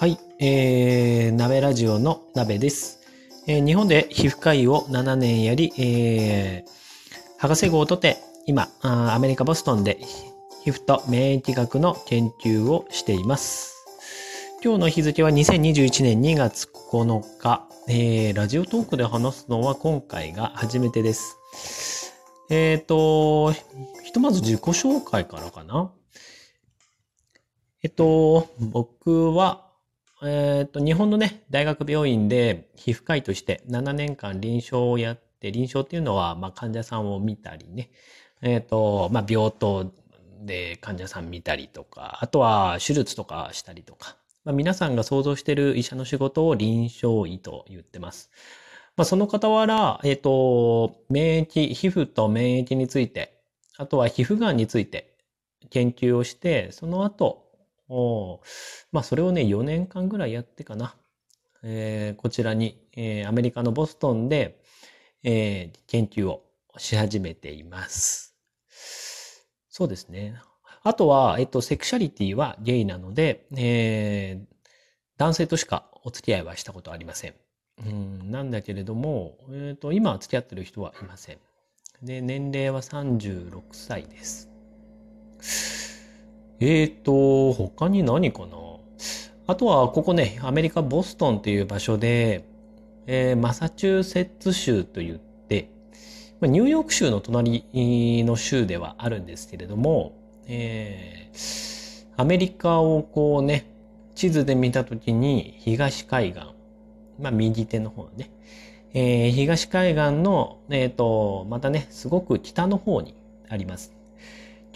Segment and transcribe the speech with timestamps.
[0.00, 3.00] はい、えー、鍋ラジオの鍋です。
[3.48, 6.70] えー、日本で皮膚科医を7年やり、えー、
[7.36, 9.98] 博士号を取って、今あ、アメリカ・ボストンで
[10.62, 13.74] 皮膚と免疫学の研究をしています。
[14.62, 22.14] 今日の日付は2021年2月9日、えー、ラジオトークで話すのは今回が初めてです。
[22.50, 23.50] えっ、ー、と、
[24.04, 25.90] ひとまず自己紹介からかな。
[27.82, 29.67] えっと、僕は、
[30.22, 37.90] えっと、日本のね、大学病院で皮膚科医として7年間臨床をやって、臨床っていうのは、まあ、患者さんを見たりね、
[38.42, 39.92] えっと、まあ、病棟
[40.40, 48.30] で患者さん見たりとか、あとは手術とかしたりとか、まあ、皆さんが想像している医者の仕事を臨床医と言ってます。
[48.96, 53.40] まあ、その傍ら、えっ、と、免疫、皮膚と免疫について、
[53.76, 55.14] あとは皮膚がんについて
[55.70, 57.47] 研究をして、その後、
[57.88, 58.40] お
[58.92, 60.94] まあ、それをね、4年間ぐらいやってかな。
[61.62, 64.60] えー、こちらに、えー、アメリカのボストンで、
[65.22, 66.44] えー、研究を
[66.76, 68.36] し始めています。
[69.68, 70.40] そうですね。
[70.82, 74.58] あとは、えっと、セクシャリティはゲイなので、えー、
[75.16, 77.34] 男性としかお付き合いはしたことありません。
[77.86, 81.38] うん、なんだけれども、えっと、今付き合ってる人はいません。
[82.02, 84.48] で、年齢は36歳です。
[86.60, 88.48] えーと、他に何かな？
[89.46, 92.44] あとは、ここね、アメリカ・ボストンっていう場所で、
[93.06, 95.70] えー、マサチューセッツ州と言って、
[96.42, 97.64] ニューヨーク州の隣
[98.24, 100.12] の州ではあるんですけれども、
[100.46, 103.70] えー、アメリカをこうね、
[104.14, 106.42] 地図で見たときに東海岸、
[107.20, 108.30] まあ右手の方ね、
[108.94, 113.14] えー、東海岸の、えっ、ー、と、またね、すごく北の方に
[113.48, 113.97] あります。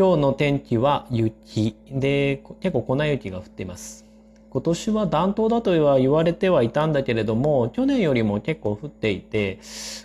[0.00, 4.06] 今日の天気は雪で結構粉雪が降っています。
[4.48, 9.58] 今年は暖冬だとは言われてはいたんだけれども、去年よりも結構降っていて、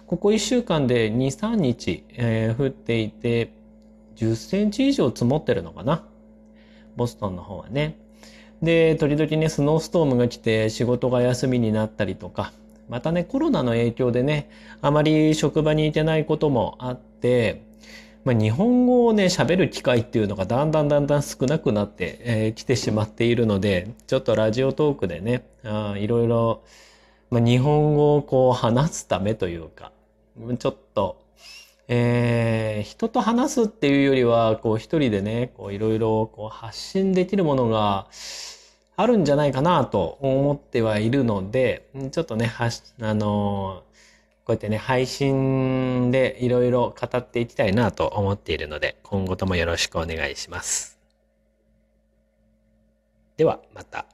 [0.05, 3.53] ここ1週間で2、3日、えー、降っていて、
[4.17, 6.03] 10センチ以上積もってるのかな。
[6.97, 7.97] ボストンの方はね。
[8.61, 12.51] で、時々ね、スノーストームが来て仕事が休みになったりとか、
[12.89, 14.49] またね、コロナの影響でね、
[14.81, 17.63] あまり職場に行けないこともあって、
[18.25, 26.63] まあ、日本語をね、喋る機会っていうのがだんだんだんだん少なくなってき、えー、てしまっているので、ちょっとラジオトークでね、あいろいろ、
[27.29, 29.91] まあ、日本語をこう話すためというか、
[30.57, 31.21] ちょっと、
[31.87, 38.07] えー、人と話すっていうよりは、こう一人でね、こういろいろこう発信できるものが
[38.95, 43.95] あるんじゃないかなと思ってはいるので、ちょっとね、はし、あのー
[44.45, 50.99] こうやってね、配信でいろいろ語っていきたいなと思っているので、今後ともよろしくお願いします。
[53.37, 54.05] では、また。